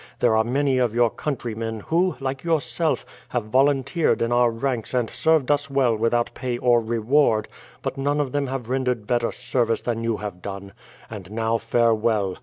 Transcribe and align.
There 0.17 0.35
are 0.35 0.43
many 0.43 0.79
of 0.79 0.95
your 0.95 1.11
countrymen, 1.11 1.81
who, 1.81 2.15
like 2.19 2.43
yourself, 2.43 3.05
have 3.29 3.43
volunteered 3.45 4.23
in 4.23 4.31
our 4.31 4.49
ranks 4.49 4.95
and 4.95 5.07
served 5.07 5.51
us 5.51 5.69
well 5.69 5.95
without 5.95 6.33
pay 6.33 6.57
or 6.57 6.81
reward, 6.81 7.47
but 7.83 7.99
none 7.99 8.19
of 8.19 8.31
them 8.31 8.47
have 8.47 8.67
rendered 8.67 9.05
better 9.05 9.31
service 9.31 9.81
than 9.81 10.03
you 10.03 10.17
have 10.17 10.41
done. 10.41 10.73
And 11.07 11.29
now 11.29 11.59
farewell. 11.59 12.39